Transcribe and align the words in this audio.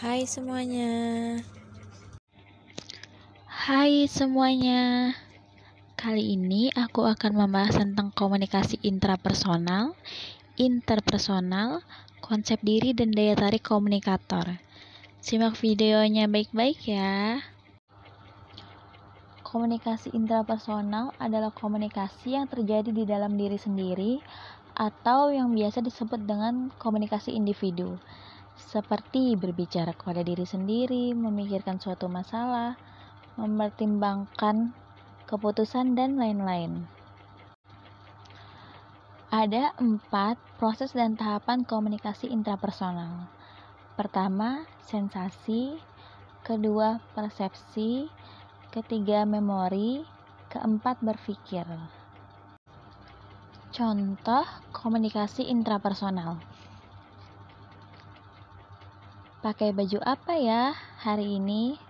Hai 0.00 0.24
semuanya. 0.24 0.92
Hai 3.44 4.08
semuanya. 4.08 5.12
Kali 5.92 6.40
ini 6.40 6.72
aku 6.72 7.04
akan 7.04 7.36
membahas 7.36 7.76
tentang 7.84 8.08
komunikasi 8.08 8.80
intrapersonal, 8.80 9.92
interpersonal, 10.56 11.84
konsep 12.24 12.56
diri 12.64 12.96
dan 12.96 13.12
daya 13.12 13.36
tarik 13.36 13.60
komunikator. 13.60 14.56
Simak 15.20 15.60
videonya 15.60 16.32
baik-baik 16.32 16.80
ya. 16.88 17.44
Komunikasi 19.44 20.16
intrapersonal 20.16 21.12
adalah 21.20 21.52
komunikasi 21.52 22.40
yang 22.40 22.48
terjadi 22.48 22.88
di 22.88 23.04
dalam 23.04 23.36
diri 23.36 23.60
sendiri 23.60 24.16
atau 24.72 25.28
yang 25.28 25.52
biasa 25.52 25.84
disebut 25.84 26.24
dengan 26.24 26.72
komunikasi 26.80 27.36
individu 27.36 28.00
seperti 28.70 29.34
berbicara 29.34 29.90
kepada 29.90 30.22
diri 30.22 30.46
sendiri, 30.46 31.10
memikirkan 31.10 31.82
suatu 31.82 32.06
masalah, 32.06 32.78
mempertimbangkan 33.34 34.70
keputusan, 35.26 35.98
dan 35.98 36.14
lain-lain. 36.14 36.86
Ada 39.30 39.74
empat 39.78 40.38
proses 40.58 40.90
dan 40.90 41.14
tahapan 41.14 41.62
komunikasi 41.62 42.30
intrapersonal. 42.30 43.30
Pertama, 43.94 44.66
sensasi. 44.86 45.78
Kedua, 46.42 46.98
persepsi. 47.14 48.10
Ketiga, 48.74 49.22
memori. 49.22 50.02
Keempat, 50.50 50.98
berpikir. 50.98 51.62
Contoh 53.70 54.46
komunikasi 54.74 55.46
intrapersonal. 55.46 56.49
Pakai 59.40 59.72
baju 59.72 59.96
apa 60.04 60.36
ya 60.36 60.76
hari 61.00 61.40
ini? 61.40 61.80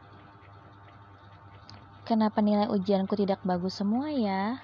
Kenapa 2.07 2.39
nilai 2.39 2.71
ujianku 2.71 3.19
tidak 3.19 3.43
bagus 3.43 3.83
semua 3.83 4.07
ya? 4.15 4.63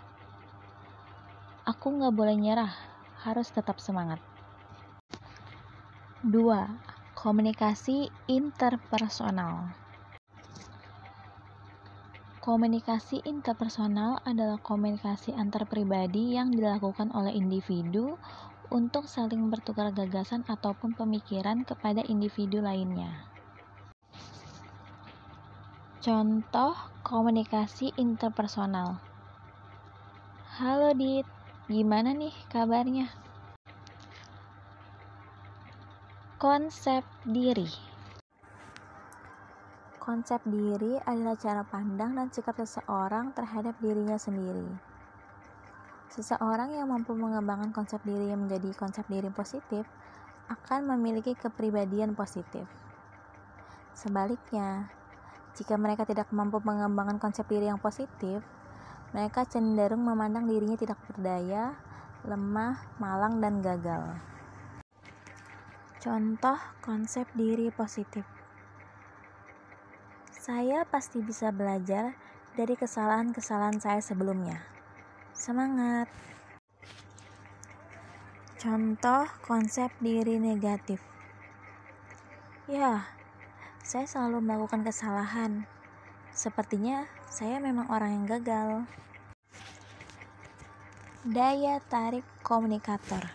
Aku 1.66 1.98
nggak 1.98 2.14
boleh 2.14 2.38
nyerah, 2.38 2.70
harus 3.26 3.50
tetap 3.50 3.82
semangat. 3.82 4.22
2. 6.22 6.30
Komunikasi 7.18 8.06
interpersonal 8.30 9.74
Komunikasi 12.38 13.26
interpersonal 13.26 14.22
adalah 14.22 14.62
komunikasi 14.62 15.34
antar 15.34 15.66
pribadi 15.66 16.38
yang 16.38 16.54
dilakukan 16.54 17.10
oleh 17.10 17.34
individu 17.34 18.14
untuk 18.70 19.06
saling 19.06 19.50
bertukar 19.50 19.94
gagasan 19.94 20.42
ataupun 20.46 20.94
pemikiran 20.96 21.62
kepada 21.62 22.02
individu 22.06 22.62
lainnya. 22.62 23.30
Contoh 26.02 26.74
komunikasi 27.02 27.90
interpersonal. 27.98 29.02
Halo 30.56 30.94
Dit, 30.94 31.26
gimana 31.66 32.14
nih 32.14 32.30
kabarnya? 32.46 33.10
Konsep 36.38 37.02
diri. 37.26 37.66
Konsep 39.98 40.38
diri 40.46 40.94
adalah 41.02 41.34
cara 41.34 41.66
pandang 41.66 42.14
dan 42.14 42.30
sikap 42.30 42.54
seseorang 42.54 43.34
terhadap 43.34 43.74
dirinya 43.82 44.14
sendiri. 44.14 44.85
Seseorang 46.12 46.74
yang 46.74 46.90
mampu 46.90 47.12
mengembangkan 47.18 47.74
konsep 47.74 47.98
diri 48.06 48.30
yang 48.30 48.46
menjadi 48.46 48.70
konsep 48.78 49.02
diri 49.10 49.30
positif 49.34 49.82
akan 50.46 50.94
memiliki 50.94 51.34
kepribadian 51.34 52.14
positif. 52.14 52.70
Sebaliknya, 53.96 54.92
jika 55.56 55.74
mereka 55.80 56.04
tidak 56.04 56.30
mampu 56.30 56.62
mengembangkan 56.62 57.18
konsep 57.18 57.48
diri 57.48 57.66
yang 57.66 57.80
positif, 57.80 58.44
mereka 59.16 59.48
cenderung 59.48 60.04
memandang 60.04 60.44
dirinya 60.44 60.76
tidak 60.76 61.00
berdaya, 61.08 61.72
lemah, 62.28 62.84
malang, 63.00 63.40
dan 63.40 63.64
gagal. 63.64 64.20
Contoh 65.96 66.60
konsep 66.84 67.24
diri 67.34 67.72
positif. 67.72 68.22
Saya 70.30 70.86
pasti 70.86 71.18
bisa 71.24 71.50
belajar 71.50 72.14
dari 72.54 72.78
kesalahan-kesalahan 72.78 73.82
saya 73.82 73.98
sebelumnya. 73.98 74.75
Semangat! 75.36 76.08
Contoh 78.56 79.28
konsep 79.44 79.92
diri 80.00 80.40
negatif. 80.40 80.96
Ya, 82.64 83.04
saya 83.84 84.08
selalu 84.08 84.40
melakukan 84.40 84.80
kesalahan. 84.80 85.68
Sepertinya 86.32 87.04
saya 87.28 87.60
memang 87.60 87.84
orang 87.92 88.16
yang 88.16 88.24
gagal. 88.24 88.88
Daya 91.28 91.84
tarik 91.84 92.24
komunikator. 92.40 93.28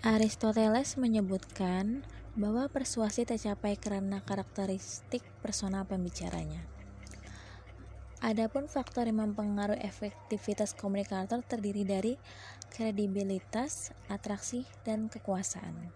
Aristoteles 0.00 0.96
menyebutkan 0.96 2.00
bahwa 2.32 2.64
persuasi 2.72 3.28
tercapai 3.28 3.76
karena 3.76 4.24
karakteristik 4.24 5.20
personal 5.44 5.84
pembicaranya. 5.84 6.79
Adapun 8.20 8.68
faktor 8.68 9.08
yang 9.08 9.24
mempengaruhi 9.24 9.80
efektivitas 9.80 10.76
komunikator 10.76 11.40
terdiri 11.40 11.88
dari 11.88 12.12
kredibilitas, 12.68 13.96
atraksi, 14.12 14.68
dan 14.84 15.08
kekuasaan. 15.08 15.88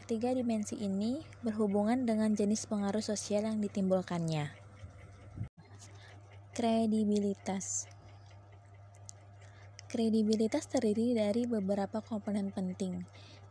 Ketiga 0.00 0.32
dimensi 0.32 0.80
ini 0.80 1.20
berhubungan 1.44 2.08
dengan 2.08 2.32
jenis 2.32 2.64
pengaruh 2.64 3.04
sosial 3.04 3.44
yang 3.44 3.60
ditimbulkannya. 3.60 4.56
Kredibilitas 6.56 7.92
Kredibilitas 9.92 10.64
terdiri 10.64 11.12
dari 11.12 11.44
beberapa 11.44 12.00
komponen 12.00 12.56
penting, 12.56 13.04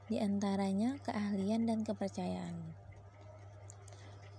di 0.09 0.17
antaranya 0.17 0.97
keahlian 1.05 1.69
dan 1.69 1.85
kepercayaan. 1.85 2.57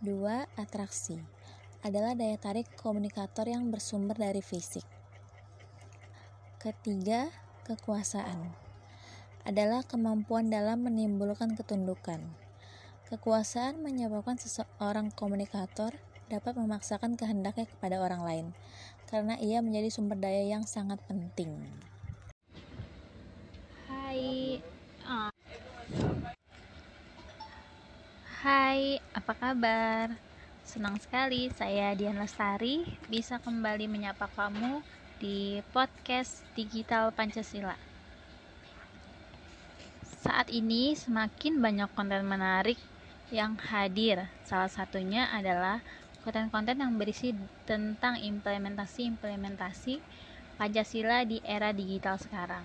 Dua, 0.03 0.43
atraksi 0.59 1.44
adalah 1.84 2.16
daya 2.16 2.40
tarik 2.40 2.64
komunikator 2.80 3.44
yang 3.44 3.68
bersumber 3.68 4.16
dari 4.16 4.40
fisik. 4.40 4.88
Ketiga, 6.56 7.28
kekuasaan 7.68 8.56
adalah 9.44 9.84
kemampuan 9.84 10.48
dalam 10.48 10.80
menimbulkan 10.88 11.52
ketundukan. 11.52 12.24
Kekuasaan 13.12 13.84
menyebabkan 13.84 14.40
seseorang 14.40 15.12
komunikator 15.12 15.92
dapat 16.32 16.56
memaksakan 16.56 17.20
kehendaknya 17.20 17.68
kepada 17.68 18.00
orang 18.00 18.24
lain 18.24 18.46
karena 19.12 19.36
ia 19.36 19.60
menjadi 19.60 19.92
sumber 19.92 20.16
daya 20.16 20.40
yang 20.48 20.64
sangat 20.64 20.96
penting. 21.04 21.52
Hai. 23.84 24.56
Hai, 28.40 29.00
apa 29.12 29.32
kabar? 29.36 30.23
Senang 30.64 30.97
sekali 30.97 31.52
saya 31.52 31.92
Dian 31.92 32.16
Lestari 32.16 32.88
bisa 33.12 33.36
kembali 33.36 33.84
menyapa 33.84 34.32
kamu 34.32 34.80
di 35.20 35.60
podcast 35.76 36.41
Digital 36.56 37.12
Pancasila. 37.12 37.76
Saat 40.25 40.48
ini 40.48 40.97
semakin 40.97 41.60
banyak 41.60 41.92
konten 41.92 42.25
menarik 42.25 42.80
yang 43.28 43.60
hadir. 43.60 44.25
Salah 44.48 44.72
satunya 44.72 45.28
adalah 45.36 45.84
konten-konten 46.25 46.81
yang 46.81 46.96
berisi 46.96 47.36
tentang 47.69 48.16
implementasi-implementasi 48.16 50.00
Pancasila 50.56 51.28
di 51.28 51.44
era 51.44 51.76
digital 51.76 52.16
sekarang. 52.16 52.64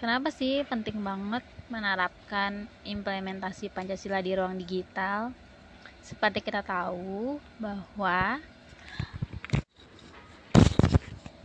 Kenapa 0.00 0.32
sih 0.32 0.64
penting 0.64 1.04
banget 1.04 1.44
menerapkan 1.68 2.64
implementasi 2.88 3.68
Pancasila 3.68 4.24
di 4.24 4.32
ruang 4.32 4.56
digital? 4.56 5.36
Seperti 6.08 6.40
kita 6.40 6.64
tahu 6.64 7.36
bahwa 7.60 8.40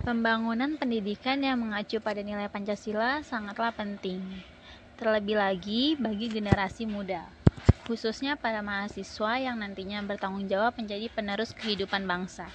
pembangunan 0.08 0.80
pendidikan 0.80 1.36
yang 1.44 1.60
mengacu 1.60 2.00
pada 2.00 2.24
nilai 2.24 2.48
Pancasila 2.48 3.20
sangatlah 3.28 3.76
penting. 3.76 4.24
Terlebih 4.96 5.36
lagi 5.36 6.00
bagi 6.00 6.32
generasi 6.32 6.88
muda, 6.88 7.28
khususnya 7.84 8.40
para 8.40 8.64
mahasiswa 8.64 9.36
yang 9.36 9.60
nantinya 9.60 10.00
bertanggung 10.00 10.48
jawab 10.48 10.80
menjadi 10.80 11.12
penerus 11.12 11.52
kehidupan 11.52 12.08
bangsa. 12.08 12.48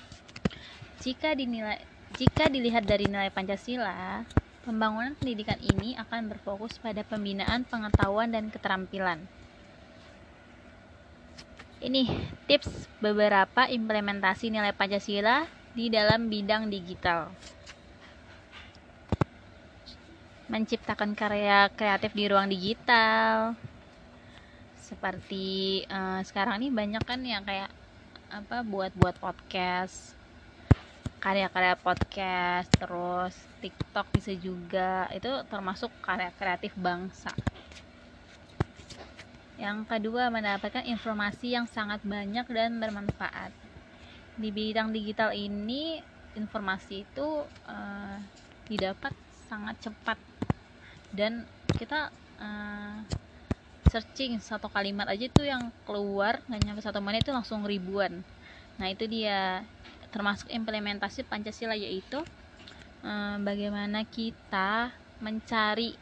Jika 1.04 1.36
dinilai 1.36 1.76
jika 2.16 2.48
dilihat 2.48 2.88
dari 2.88 3.04
nilai 3.04 3.28
Pancasila, 3.28 4.24
pembangunan 4.64 5.12
pendidikan 5.12 5.60
ini 5.60 5.92
akan 6.00 6.32
berfokus 6.32 6.80
pada 6.80 7.04
pembinaan 7.04 7.68
pengetahuan 7.68 8.32
dan 8.32 8.48
keterampilan 8.48 9.28
ini 11.78 12.02
tips 12.48 12.90
beberapa 12.98 13.66
implementasi 13.70 14.50
nilai 14.50 14.74
Pancasila 14.74 15.46
di 15.76 15.86
dalam 15.92 16.26
bidang 16.32 16.66
digital. 16.70 17.34
Menciptakan 20.52 21.12
karya 21.20 21.68
kreatif 21.78 22.10
di 22.16 22.24
ruang 22.30 22.48
digital. 22.48 23.54
seperti 24.88 25.84
uh, 25.90 26.20
sekarang 26.24 26.62
ini 26.62 26.68
banyak 26.72 27.02
kan 27.04 27.20
yang 27.32 27.42
kayak 27.44 27.70
apa 28.32 28.56
buat 28.64 28.92
buat 28.96 29.16
podcast 29.20 30.16
karya-karya 31.24 31.74
podcast 31.86 32.68
terus 32.80 33.34
TikTok 33.62 34.06
bisa 34.16 34.32
juga 34.46 35.10
itu 35.16 35.28
termasuk 35.50 35.90
karya 36.06 36.30
kreatif 36.38 36.72
bangsa 36.78 37.32
yang 39.58 39.82
kedua 39.82 40.30
mendapatkan 40.30 40.86
informasi 40.86 41.58
yang 41.58 41.66
sangat 41.66 41.98
banyak 42.06 42.46
dan 42.46 42.78
bermanfaat. 42.78 43.50
Di 44.38 44.54
bidang 44.54 44.94
digital 44.94 45.34
ini 45.34 45.98
informasi 46.38 47.02
itu 47.02 47.42
uh, 47.66 48.16
didapat 48.70 49.10
sangat 49.50 49.74
cepat. 49.82 50.18
Dan 51.10 51.42
kita 51.74 52.14
uh, 52.38 53.02
searching 53.90 54.38
satu 54.38 54.70
kalimat 54.70 55.10
aja 55.10 55.26
tuh 55.32 55.48
yang 55.48 55.74
keluar 55.82 56.38
nggak 56.46 56.62
nyampe 56.62 56.80
satu 56.84 57.02
menit 57.02 57.26
itu 57.26 57.34
langsung 57.34 57.66
ribuan. 57.66 58.22
Nah 58.78 58.86
itu 58.86 59.10
dia. 59.10 59.66
Termasuk 60.08 60.48
implementasi 60.48 61.20
Pancasila 61.28 61.76
yaitu 61.76 62.24
eh, 63.04 63.36
bagaimana 63.44 64.08
kita 64.08 64.88
mencari 65.20 65.92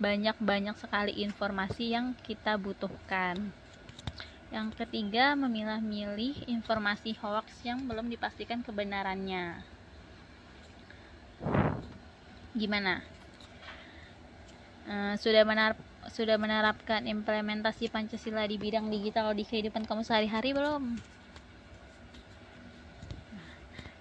banyak-banyak 0.00 0.74
sekali 0.80 1.20
informasi 1.20 1.92
yang 1.92 2.16
kita 2.24 2.56
butuhkan. 2.56 3.52
Yang 4.50 4.68
ketiga, 4.82 5.38
memilah-milih 5.38 6.48
informasi 6.50 7.14
hoax 7.20 7.62
yang 7.62 7.86
belum 7.86 8.10
dipastikan 8.10 8.64
kebenarannya. 8.66 9.62
Gimana? 12.56 13.04
Uh, 14.90 15.14
sudah 15.20 15.46
menar 15.46 15.78
sudah 16.10 16.34
menerapkan 16.34 17.06
implementasi 17.06 17.92
Pancasila 17.92 18.42
di 18.48 18.58
bidang 18.58 18.90
digital 18.90 19.30
di 19.36 19.46
kehidupan 19.46 19.86
kamu 19.86 20.02
sehari-hari 20.02 20.50
belum? 20.50 20.98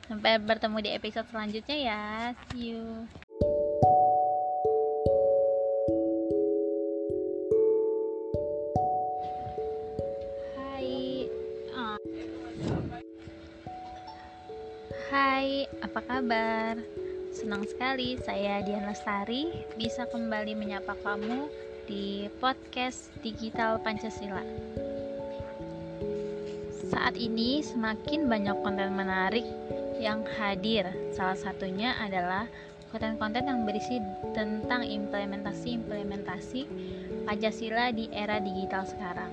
Sampai 0.09 0.41
bertemu 0.41 0.77
di 0.81 0.89
episode 0.97 1.29
selanjutnya 1.29 1.77
ya. 1.77 2.03
See 2.49 2.73
you. 2.73 3.05
Hai, 14.89 15.69
apa 15.85 16.01
kabar? 16.01 16.73
Senang 17.29 17.61
sekali 17.69 18.17
saya 18.25 18.65
Dian 18.65 18.89
Lestari 18.89 19.53
bisa 19.77 20.09
kembali 20.09 20.57
menyapa 20.57 20.97
kamu 21.05 21.45
di 21.85 22.25
podcast 22.41 23.13
Digital 23.21 23.77
Pancasila. 23.85 24.41
Saat 26.89 27.21
ini 27.21 27.61
semakin 27.61 28.25
banyak 28.25 28.57
konten 28.65 28.97
menarik 28.97 29.45
yang 30.01 30.25
hadir. 30.41 30.89
Salah 31.13 31.37
satunya 31.37 31.93
adalah 32.01 32.49
konten-konten 32.89 33.45
yang 33.45 33.69
berisi 33.69 34.01
tentang 34.33 34.81
implementasi-implementasi 34.81 36.65
Pancasila 37.29 37.93
di 37.93 38.09
era 38.09 38.41
digital 38.41 38.89
sekarang. 38.89 39.29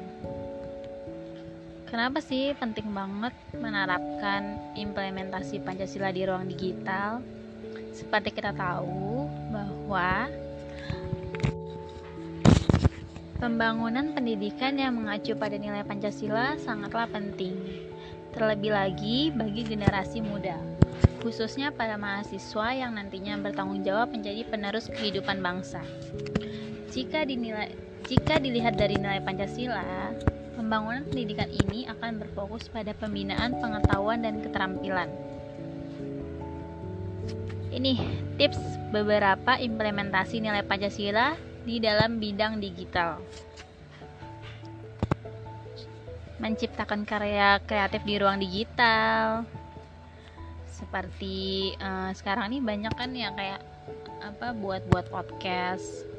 Kenapa 1.86 2.18
sih 2.18 2.50
penting 2.58 2.90
banget 2.90 3.30
menerapkan 3.54 4.74
implementasi 4.74 5.62
Pancasila 5.62 6.10
di 6.10 6.26
ruang 6.26 6.50
digital? 6.50 7.22
Seperti 7.94 8.34
kita 8.34 8.50
tahu 8.50 9.30
bahwa 9.54 10.26
pembangunan 13.38 14.10
pendidikan 14.10 14.74
yang 14.74 14.98
mengacu 14.98 15.38
pada 15.38 15.54
nilai 15.54 15.86
Pancasila 15.86 16.58
sangatlah 16.58 17.06
penting 17.06 17.54
terlebih 18.34 18.74
lagi 18.74 19.30
bagi 19.30 19.64
generasi 19.64 20.20
muda, 20.20 20.60
khususnya 21.22 21.72
para 21.72 21.96
mahasiswa 21.96 22.68
yang 22.74 22.98
nantinya 22.98 23.38
bertanggung 23.40 23.80
jawab 23.86 24.12
menjadi 24.12 24.42
penerus 24.44 24.92
kehidupan 24.92 25.40
bangsa. 25.40 25.80
Jika 26.90 27.24
dinilai 27.24 27.72
jika 28.06 28.38
dilihat 28.38 28.76
dari 28.76 29.00
nilai 29.00 29.24
Pancasila, 29.24 30.12
pembangunan 30.56 31.04
pendidikan 31.04 31.52
ini 31.52 31.84
akan 31.84 32.16
berfokus 32.16 32.72
pada 32.72 32.96
pembinaan 32.96 33.60
pengetahuan 33.60 34.24
dan 34.24 34.40
keterampilan. 34.40 35.12
Ini 37.76 37.92
tips 38.40 38.58
beberapa 38.88 39.60
implementasi 39.60 40.40
nilai 40.40 40.64
Pancasila 40.64 41.36
di 41.68 41.76
dalam 41.76 42.16
bidang 42.16 42.56
digital. 42.56 43.20
Menciptakan 46.40 47.04
karya 47.04 47.60
kreatif 47.68 48.00
di 48.08 48.16
ruang 48.16 48.40
digital. 48.40 49.44
Seperti 50.72 51.72
uh, 51.76 52.16
sekarang 52.16 52.52
ini 52.52 52.64
banyak 52.64 52.92
kan 52.96 53.12
yang 53.12 53.36
kayak 53.36 53.60
apa 54.24 54.56
buat 54.56 54.82
buat 54.88 55.12
podcast 55.12 56.15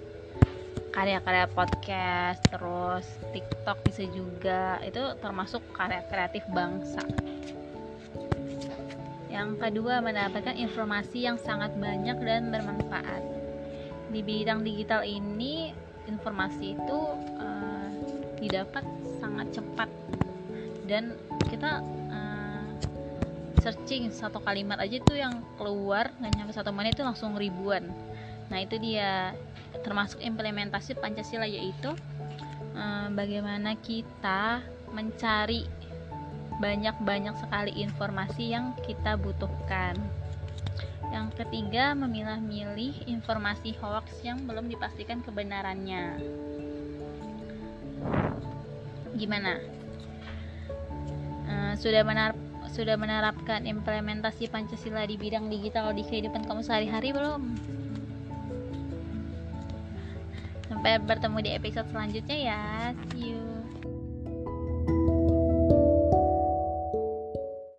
karya-karya 0.98 1.46
podcast 1.54 2.42
terus 2.50 3.06
TikTok 3.30 3.86
bisa 3.86 4.04
juga. 4.10 4.82
Itu 4.82 5.14
termasuk 5.22 5.62
karya 5.70 6.02
kreatif 6.10 6.42
bangsa. 6.50 7.06
Yang 9.30 9.62
kedua 9.62 10.02
mendapatkan 10.02 10.58
informasi 10.58 11.30
yang 11.30 11.38
sangat 11.38 11.78
banyak 11.78 12.18
dan 12.26 12.50
bermanfaat. 12.50 13.22
Di 14.10 14.26
bidang 14.26 14.66
digital 14.66 15.06
ini 15.06 15.70
informasi 16.10 16.74
itu 16.74 17.00
uh, 17.38 17.90
didapat 18.42 18.82
sangat 19.22 19.54
cepat. 19.54 19.94
Dan 20.90 21.14
kita 21.46 21.86
uh, 22.10 22.66
searching 23.62 24.10
satu 24.10 24.42
kalimat 24.42 24.82
aja 24.82 24.98
tuh 25.06 25.22
yang 25.22 25.46
keluar 25.62 26.10
nggak 26.18 26.34
nyampe 26.42 26.58
satu 26.58 26.74
menit 26.74 26.98
itu 26.98 27.06
langsung 27.06 27.38
ribuan. 27.38 27.86
Nah 28.50 28.66
itu 28.66 28.82
dia 28.82 29.38
termasuk 29.88 30.20
implementasi 30.20 31.00
Pancasila 31.00 31.48
yaitu 31.48 31.96
uh, 32.76 33.08
bagaimana 33.16 33.80
kita 33.80 34.60
mencari 34.92 35.64
banyak-banyak 36.60 37.36
sekali 37.40 37.72
informasi 37.80 38.52
yang 38.52 38.76
kita 38.84 39.16
butuhkan 39.16 39.96
yang 41.08 41.32
ketiga, 41.32 41.96
memilah-milih 41.96 43.08
informasi 43.08 43.72
hoax 43.80 44.20
yang 44.28 44.44
belum 44.44 44.68
dipastikan 44.68 45.24
kebenarannya. 45.24 46.20
Gimana? 49.16 49.78
sudah 51.78 52.02
menar 52.02 52.34
sudah 52.74 52.98
menerapkan 52.98 53.64
implementasi 53.70 54.50
Pancasila 54.50 55.06
di 55.06 55.14
bidang 55.14 55.46
digital 55.46 55.94
di 55.94 56.02
kehidupan 56.02 56.50
kamu 56.50 56.66
sehari-hari 56.66 57.14
belum? 57.14 57.77
Sampai 60.78 61.02
bertemu 61.02 61.42
di 61.42 61.50
episode 61.58 61.90
selanjutnya 61.90 62.38
ya. 62.38 62.62
See 63.10 63.34
you. 63.34 63.57